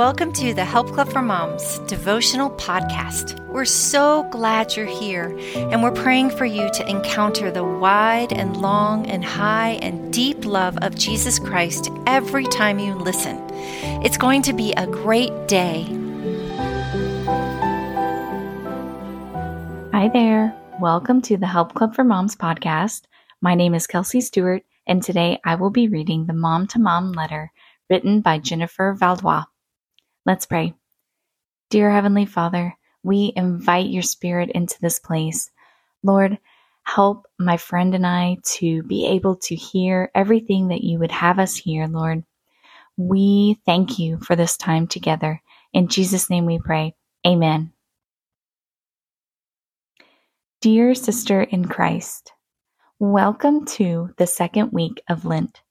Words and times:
Welcome 0.00 0.32
to 0.32 0.54
the 0.54 0.64
Help 0.64 0.92
Club 0.92 1.12
for 1.12 1.20
Moms 1.20 1.78
devotional 1.80 2.48
podcast. 2.52 3.38
We're 3.48 3.66
so 3.66 4.22
glad 4.30 4.74
you're 4.74 4.86
here, 4.86 5.38
and 5.54 5.82
we're 5.82 5.90
praying 5.90 6.30
for 6.30 6.46
you 6.46 6.70
to 6.70 6.88
encounter 6.88 7.50
the 7.50 7.64
wide 7.64 8.32
and 8.32 8.56
long 8.56 9.06
and 9.10 9.22
high 9.22 9.72
and 9.82 10.10
deep 10.10 10.46
love 10.46 10.78
of 10.80 10.94
Jesus 10.94 11.38
Christ 11.38 11.90
every 12.06 12.46
time 12.46 12.78
you 12.78 12.94
listen. 12.94 13.46
It's 14.02 14.16
going 14.16 14.40
to 14.40 14.54
be 14.54 14.72
a 14.72 14.86
great 14.86 15.34
day. 15.46 15.82
Hi 19.92 20.08
there. 20.08 20.56
Welcome 20.80 21.20
to 21.20 21.36
the 21.36 21.46
Help 21.46 21.74
Club 21.74 21.94
for 21.94 22.04
Moms 22.04 22.36
podcast. 22.36 23.02
My 23.42 23.54
name 23.54 23.74
is 23.74 23.86
Kelsey 23.86 24.22
Stewart, 24.22 24.62
and 24.86 25.02
today 25.02 25.40
I 25.44 25.56
will 25.56 25.68
be 25.68 25.88
reading 25.88 26.24
the 26.24 26.32
Mom 26.32 26.68
to 26.68 26.78
Mom 26.78 27.12
letter 27.12 27.52
written 27.90 28.22
by 28.22 28.38
Jennifer 28.38 28.96
Vaudois. 28.98 29.44
Let's 30.26 30.44
pray. 30.44 30.74
Dear 31.70 31.90
Heavenly 31.90 32.26
Father, 32.26 32.76
we 33.02 33.32
invite 33.34 33.86
your 33.88 34.02
Spirit 34.02 34.50
into 34.50 34.78
this 34.80 34.98
place. 34.98 35.50
Lord, 36.02 36.38
help 36.82 37.26
my 37.38 37.56
friend 37.56 37.94
and 37.94 38.06
I 38.06 38.36
to 38.56 38.82
be 38.82 39.06
able 39.06 39.36
to 39.36 39.54
hear 39.54 40.10
everything 40.14 40.68
that 40.68 40.84
you 40.84 40.98
would 40.98 41.10
have 41.10 41.38
us 41.38 41.56
hear, 41.56 41.86
Lord. 41.86 42.24
We 42.98 43.58
thank 43.64 43.98
you 43.98 44.18
for 44.18 44.36
this 44.36 44.58
time 44.58 44.88
together. 44.88 45.40
In 45.72 45.88
Jesus' 45.88 46.28
name 46.28 46.44
we 46.44 46.58
pray. 46.58 46.94
Amen. 47.26 47.72
Dear 50.60 50.94
sister 50.94 51.40
in 51.40 51.66
Christ, 51.66 52.32
welcome 52.98 53.64
to 53.66 54.10
the 54.18 54.26
second 54.26 54.72
week 54.72 55.00
of 55.08 55.24
Lent. 55.24 55.62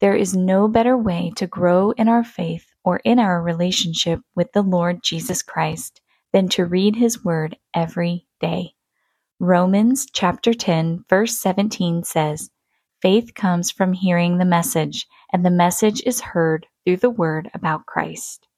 There 0.00 0.14
is 0.14 0.36
no 0.36 0.68
better 0.68 0.96
way 0.96 1.32
to 1.36 1.48
grow 1.48 1.90
in 1.90 2.08
our 2.08 2.22
faith 2.22 2.67
or 2.84 3.00
in 3.04 3.18
our 3.18 3.42
relationship 3.42 4.20
with 4.34 4.52
the 4.52 4.62
Lord 4.62 5.02
Jesus 5.02 5.42
Christ 5.42 6.00
than 6.32 6.48
to 6.50 6.64
read 6.64 6.96
his 6.96 7.24
word 7.24 7.56
every 7.74 8.26
day. 8.40 8.74
Romans 9.40 10.06
chapter 10.12 10.52
10 10.52 11.04
verse 11.08 11.38
17 11.38 12.04
says, 12.04 12.50
Faith 13.00 13.34
comes 13.34 13.70
from 13.70 13.92
hearing 13.92 14.38
the 14.38 14.44
message, 14.44 15.06
and 15.32 15.44
the 15.46 15.50
message 15.50 16.02
is 16.04 16.20
heard 16.20 16.66
through 16.84 16.96
the 16.96 17.10
word 17.10 17.48
about 17.54 17.86
Christ. 17.86 18.48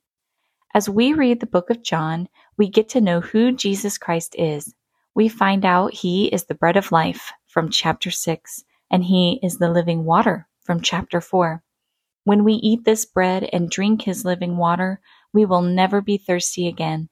As 0.72 0.88
we 0.88 1.12
read 1.12 1.41
the 1.41 1.46
book 1.46 1.68
of 1.68 1.82
John, 1.82 2.28
we 2.56 2.68
get 2.68 2.88
to 2.91 3.00
know 3.00 3.20
who 3.20 3.52
Jesus 3.52 3.98
Christ 3.98 4.34
is. 4.38 4.72
We 5.14 5.28
find 5.28 5.64
out 5.64 5.92
he 5.92 6.28
is 6.28 6.44
the 6.44 6.54
bread 6.54 6.76
of 6.76 6.92
life 6.92 7.32
from 7.46 7.70
chapter 7.70 8.10
6, 8.10 8.64
and 8.91 9.04
he 9.04 9.41
is 9.42 9.58
the 9.58 9.70
living 9.70 10.04
water 10.04 10.46
from 10.62 10.80
chapter 10.80 11.20
4. 11.20 11.62
When 12.24 12.44
we 12.44 12.54
eat 12.54 12.84
this 12.84 13.06
bread 13.06 13.48
and 13.52 13.70
drink 13.70 14.02
his 14.02 14.24
living 14.24 14.56
water, 14.56 15.00
we 15.32 15.44
will 15.46 15.62
never 15.62 16.00
be 16.00 16.18
thirsty 16.18 16.68
again. 16.68 17.08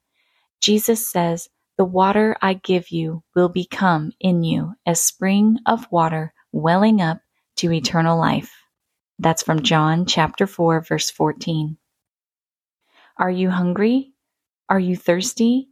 Jesus 0.60 1.08
says, 1.08 1.48
The 1.76 1.84
water 1.84 2.36
I 2.42 2.54
give 2.54 2.90
you 2.90 3.22
will 3.34 3.48
become 3.48 4.12
in 4.20 4.44
you 4.44 4.74
a 4.84 4.94
spring 4.94 5.58
of 5.66 5.90
water 5.90 6.34
welling 6.52 7.00
up 7.00 7.20
to 7.56 7.72
eternal 7.72 8.18
life. 8.18 8.52
That's 9.18 9.42
from 9.42 9.62
John 9.62 10.04
chapter 10.06 10.46
4 10.46 10.82
verse 10.82 11.10
14. 11.10 11.78
Are 13.16 13.30
you 13.30 13.50
hungry? 13.50 14.12
Are 14.68 14.78
you 14.78 14.94
thirsty? 14.94 15.70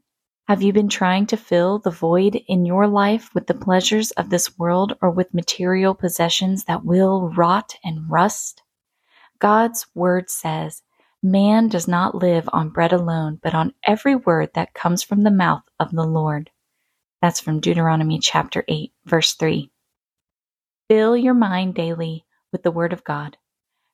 Have 0.48 0.62
you 0.62 0.72
been 0.72 0.88
trying 0.88 1.26
to 1.26 1.36
fill 1.36 1.78
the 1.78 1.90
void 1.90 2.36
in 2.48 2.66
your 2.66 2.86
life 2.86 3.34
with 3.34 3.46
the 3.46 3.54
pleasures 3.54 4.12
of 4.12 4.30
this 4.30 4.58
world 4.58 4.96
or 5.02 5.10
with 5.10 5.34
material 5.34 5.94
possessions 5.94 6.64
that 6.64 6.84
will 6.84 7.28
rot 7.30 7.76
and 7.84 8.08
rust? 8.10 8.62
God's 9.38 9.86
word 9.94 10.30
says, 10.30 10.82
Man 11.22 11.68
does 11.68 11.88
not 11.88 12.14
live 12.14 12.48
on 12.52 12.68
bread 12.68 12.92
alone, 12.92 13.38
but 13.42 13.54
on 13.54 13.74
every 13.84 14.14
word 14.14 14.50
that 14.54 14.74
comes 14.74 15.02
from 15.02 15.22
the 15.22 15.30
mouth 15.30 15.64
of 15.80 15.90
the 15.90 16.04
Lord. 16.04 16.50
That's 17.20 17.40
from 17.40 17.60
Deuteronomy 17.60 18.18
chapter 18.18 18.64
8, 18.68 18.92
verse 19.04 19.34
3. 19.34 19.70
Fill 20.88 21.16
your 21.16 21.34
mind 21.34 21.74
daily 21.74 22.24
with 22.52 22.62
the 22.62 22.70
Word 22.70 22.92
of 22.92 23.02
God. 23.02 23.36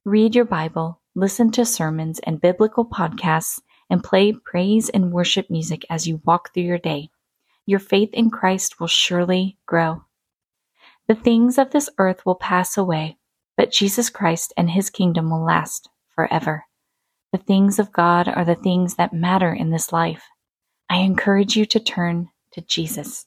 Read 0.04 0.34
your 0.34 0.44
Bible, 0.44 1.00
listen 1.14 1.50
to 1.52 1.64
sermons 1.64 2.18
and 2.20 2.40
biblical 2.40 2.84
podcasts, 2.84 3.60
and 3.88 4.02
play 4.04 4.32
praise 4.32 4.88
and 4.88 5.12
worship 5.12 5.48
music 5.48 5.86
as 5.88 6.06
you 6.06 6.20
walk 6.24 6.52
through 6.52 6.64
your 6.64 6.78
day. 6.78 7.10
Your 7.64 7.78
faith 7.78 8.10
in 8.12 8.30
Christ 8.30 8.80
will 8.80 8.88
surely 8.88 9.56
grow. 9.64 10.04
The 11.08 11.14
things 11.14 11.56
of 11.56 11.70
this 11.70 11.88
earth 11.98 12.26
will 12.26 12.34
pass 12.34 12.76
away, 12.76 13.16
but 13.62 13.70
Jesus 13.70 14.10
Christ 14.10 14.52
and 14.56 14.68
his 14.68 14.90
kingdom 14.90 15.30
will 15.30 15.44
last 15.44 15.88
forever. 16.16 16.64
The 17.30 17.38
things 17.38 17.78
of 17.78 17.92
God 17.92 18.26
are 18.26 18.44
the 18.44 18.56
things 18.56 18.96
that 18.96 19.12
matter 19.12 19.52
in 19.52 19.70
this 19.70 19.92
life. 19.92 20.24
I 20.90 20.96
encourage 20.96 21.54
you 21.54 21.64
to 21.66 21.78
turn 21.78 22.28
to 22.54 22.60
Jesus. 22.62 23.24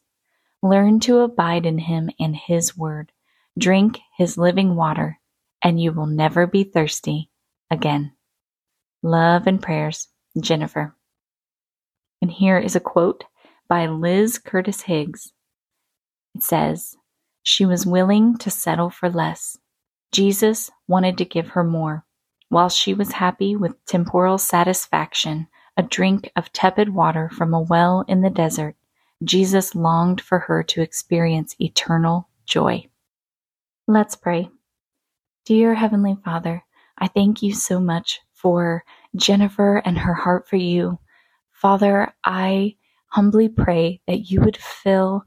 Learn 0.61 0.99
to 0.99 1.19
abide 1.19 1.65
in 1.65 1.77
him 1.77 2.09
and 2.19 2.35
his 2.35 2.77
word. 2.77 3.13
Drink 3.57 3.99
his 4.17 4.37
living 4.37 4.75
water, 4.75 5.21
and 5.61 5.81
you 5.81 5.93
will 5.93 6.05
never 6.05 6.45
be 6.45 6.65
thirsty 6.65 7.29
again. 7.71 8.11
Love 9.01 9.47
and 9.47 9.61
prayers, 9.61 10.09
Jennifer. 10.37 10.97
And 12.21 12.29
here 12.29 12.57
is 12.57 12.75
a 12.75 12.81
quote 12.81 13.23
by 13.69 13.85
Liz 13.85 14.37
Curtis 14.37 14.81
Higgs. 14.81 15.31
It 16.33 16.43
says, 16.43 16.97
She 17.41 17.65
was 17.65 17.85
willing 17.85 18.37
to 18.39 18.51
settle 18.51 18.89
for 18.89 19.09
less 19.09 19.57
Jesus 20.11 20.71
wanted 20.87 21.17
to 21.17 21.25
give 21.25 21.49
her 21.49 21.63
more. 21.63 22.05
While 22.49 22.69
she 22.69 22.93
was 22.93 23.13
happy 23.13 23.55
with 23.55 23.83
temporal 23.85 24.37
satisfaction, 24.37 25.47
a 25.75 25.83
drink 25.83 26.31
of 26.35 26.53
tepid 26.53 26.89
water 26.89 27.29
from 27.29 27.53
a 27.53 27.61
well 27.61 28.05
in 28.07 28.21
the 28.21 28.29
desert, 28.29 28.75
Jesus 29.23 29.75
longed 29.75 30.21
for 30.21 30.39
her 30.39 30.63
to 30.63 30.81
experience 30.81 31.55
eternal 31.59 32.29
joy. 32.45 32.87
Let's 33.87 34.15
pray. 34.15 34.49
Dear 35.45 35.75
Heavenly 35.75 36.17
Father, 36.23 36.63
I 36.97 37.07
thank 37.07 37.41
you 37.41 37.53
so 37.53 37.79
much 37.79 38.21
for 38.33 38.83
Jennifer 39.15 39.77
and 39.77 39.97
her 39.97 40.13
heart 40.13 40.47
for 40.47 40.55
you. 40.55 40.99
Father, 41.51 42.13
I 42.23 42.75
humbly 43.07 43.49
pray 43.49 44.01
that 44.07 44.29
you 44.29 44.41
would 44.41 44.57
fill 44.57 45.23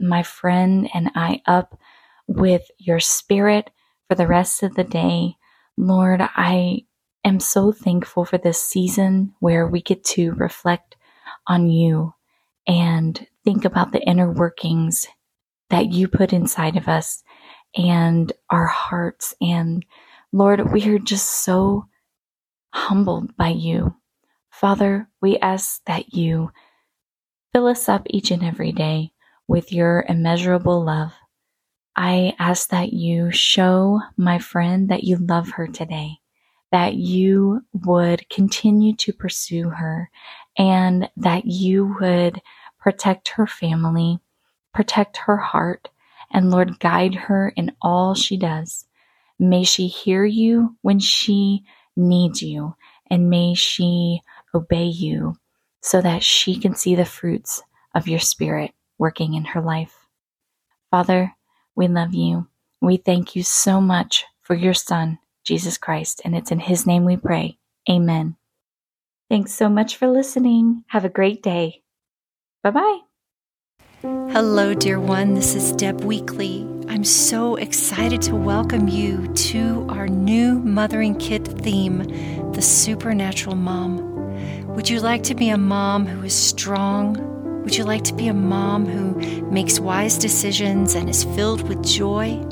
my 0.00 0.22
friend 0.22 0.88
and 0.94 1.10
I 1.14 1.42
up 1.46 1.78
with 2.26 2.62
your 2.78 3.00
spirit 3.00 3.70
for 4.08 4.14
the 4.14 4.26
rest 4.26 4.62
of 4.62 4.74
the 4.74 4.84
day. 4.84 5.36
Lord, 5.76 6.20
I 6.22 6.84
am 7.24 7.40
so 7.40 7.72
thankful 7.72 8.24
for 8.24 8.38
this 8.38 8.60
season 8.60 9.34
where 9.40 9.66
we 9.66 9.82
get 9.82 10.02
to 10.04 10.32
reflect 10.32 10.96
on 11.46 11.68
you 11.68 12.14
and 12.66 13.26
think 13.44 13.64
about 13.64 13.92
the 13.92 14.02
inner 14.02 14.30
workings 14.30 15.06
that 15.70 15.92
you 15.92 16.08
put 16.08 16.32
inside 16.32 16.76
of 16.76 16.88
us 16.88 17.22
and 17.76 18.32
our 18.50 18.66
hearts. 18.66 19.34
And 19.40 19.84
Lord, 20.32 20.72
we 20.72 20.86
are 20.88 20.98
just 20.98 21.44
so 21.44 21.86
humbled 22.72 23.36
by 23.36 23.48
you. 23.48 23.94
Father, 24.50 25.08
we 25.20 25.38
ask 25.38 25.82
that 25.86 26.14
you 26.14 26.50
fill 27.52 27.66
us 27.66 27.88
up 27.88 28.06
each 28.10 28.30
and 28.30 28.42
every 28.42 28.72
day 28.72 29.12
with 29.46 29.72
your 29.72 30.04
immeasurable 30.08 30.84
love. 30.84 31.12
I 32.00 32.36
ask 32.38 32.68
that 32.68 32.92
you 32.92 33.32
show 33.32 34.00
my 34.16 34.38
friend 34.38 34.88
that 34.88 35.02
you 35.02 35.16
love 35.16 35.48
her 35.50 35.66
today, 35.66 36.20
that 36.70 36.94
you 36.94 37.62
would 37.72 38.30
continue 38.30 38.94
to 38.98 39.12
pursue 39.12 39.70
her, 39.70 40.08
and 40.56 41.10
that 41.16 41.46
you 41.46 41.96
would 42.00 42.40
protect 42.78 43.30
her 43.30 43.48
family, 43.48 44.20
protect 44.72 45.16
her 45.16 45.38
heart, 45.38 45.88
and 46.30 46.52
Lord, 46.52 46.78
guide 46.78 47.16
her 47.16 47.52
in 47.56 47.74
all 47.82 48.14
she 48.14 48.36
does. 48.36 48.86
May 49.40 49.64
she 49.64 49.88
hear 49.88 50.24
you 50.24 50.76
when 50.82 51.00
she 51.00 51.64
needs 51.96 52.40
you, 52.44 52.76
and 53.10 53.28
may 53.28 53.54
she 53.54 54.22
obey 54.54 54.84
you 54.84 55.34
so 55.80 56.00
that 56.00 56.22
she 56.22 56.60
can 56.60 56.76
see 56.76 56.94
the 56.94 57.04
fruits 57.04 57.60
of 57.92 58.06
your 58.06 58.20
spirit 58.20 58.70
working 58.98 59.34
in 59.34 59.46
her 59.46 59.60
life. 59.60 60.06
Father, 60.92 61.34
we 61.78 61.86
love 61.86 62.12
you. 62.12 62.48
We 62.80 62.96
thank 62.96 63.36
you 63.36 63.44
so 63.44 63.80
much 63.80 64.24
for 64.42 64.54
your 64.54 64.74
Son, 64.74 65.20
Jesus 65.44 65.78
Christ, 65.78 66.20
and 66.24 66.34
it's 66.34 66.50
in 66.50 66.58
His 66.58 66.86
name 66.86 67.04
we 67.04 67.16
pray. 67.16 67.56
Amen. 67.88 68.36
Thanks 69.30 69.52
so 69.52 69.68
much 69.68 69.96
for 69.96 70.08
listening. 70.08 70.82
Have 70.88 71.04
a 71.04 71.08
great 71.08 71.40
day. 71.40 71.82
Bye 72.64 72.72
bye. 72.72 72.98
Hello, 74.02 74.74
dear 74.74 74.98
one. 74.98 75.34
This 75.34 75.54
is 75.54 75.70
Deb 75.72 76.02
Weakly. 76.02 76.66
I'm 76.88 77.04
so 77.04 77.54
excited 77.54 78.22
to 78.22 78.34
welcome 78.34 78.88
you 78.88 79.28
to 79.32 79.86
our 79.88 80.08
new 80.08 80.58
Mothering 80.58 81.16
Kit 81.16 81.46
theme, 81.46 82.02
The 82.54 82.62
Supernatural 82.62 83.54
Mom. 83.54 84.66
Would 84.74 84.90
you 84.90 84.98
like 84.98 85.22
to 85.24 85.34
be 85.34 85.50
a 85.50 85.58
mom 85.58 86.06
who 86.06 86.24
is 86.24 86.34
strong, 86.34 87.37
would 87.68 87.76
you 87.76 87.84
like 87.84 88.04
to 88.04 88.14
be 88.14 88.28
a 88.28 88.32
mom 88.32 88.86
who 88.86 89.12
makes 89.50 89.78
wise 89.78 90.16
decisions 90.16 90.94
and 90.94 91.10
is 91.10 91.24
filled 91.24 91.68
with 91.68 91.84
joy? 91.84 92.42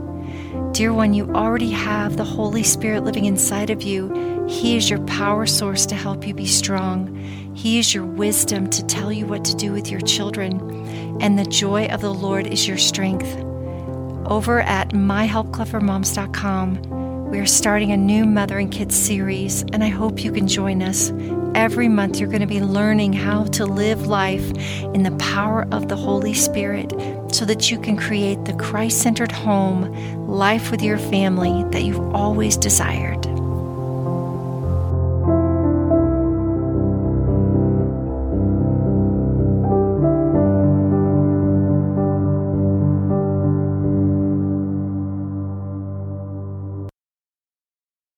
Dear 0.72 0.92
one, 0.92 1.14
you 1.14 1.30
already 1.30 1.70
have 1.70 2.18
the 2.18 2.24
Holy 2.24 2.62
Spirit 2.62 3.02
living 3.02 3.24
inside 3.24 3.70
of 3.70 3.80
you. 3.80 4.46
He 4.46 4.76
is 4.76 4.90
your 4.90 5.00
power 5.06 5.46
source 5.46 5.86
to 5.86 5.94
help 5.94 6.26
you 6.26 6.34
be 6.34 6.44
strong. 6.44 7.16
He 7.54 7.78
is 7.78 7.94
your 7.94 8.04
wisdom 8.04 8.68
to 8.68 8.84
tell 8.84 9.10
you 9.10 9.24
what 9.24 9.42
to 9.46 9.56
do 9.56 9.72
with 9.72 9.90
your 9.90 10.02
children. 10.02 10.60
And 11.22 11.38
the 11.38 11.46
joy 11.46 11.86
of 11.86 12.02
the 12.02 12.12
Lord 12.12 12.46
is 12.46 12.68
your 12.68 12.76
strength. 12.76 13.38
Over 14.26 14.60
at 14.60 14.90
myhelpclubformoms.com, 14.90 17.30
we 17.30 17.38
are 17.38 17.46
starting 17.46 17.90
a 17.90 17.96
new 17.96 18.26
Mothering 18.26 18.68
Kit 18.68 18.92
series, 18.92 19.62
and 19.72 19.82
I 19.82 19.88
hope 19.88 20.22
you 20.22 20.30
can 20.30 20.46
join 20.46 20.82
us. 20.82 21.10
Every 21.56 21.88
month, 21.88 22.20
you're 22.20 22.28
going 22.28 22.42
to 22.42 22.46
be 22.46 22.60
learning 22.60 23.14
how 23.14 23.44
to 23.44 23.64
live 23.64 24.06
life 24.06 24.52
in 24.92 25.04
the 25.04 25.10
power 25.12 25.66
of 25.72 25.88
the 25.88 25.96
Holy 25.96 26.34
Spirit 26.34 26.92
so 27.32 27.46
that 27.46 27.70
you 27.70 27.80
can 27.80 27.96
create 27.96 28.44
the 28.44 28.52
Christ 28.52 29.00
centered 29.00 29.32
home, 29.32 30.28
life 30.28 30.70
with 30.70 30.82
your 30.82 30.98
family 30.98 31.64
that 31.70 31.82
you've 31.82 32.14
always 32.14 32.58
desired. 32.58 33.35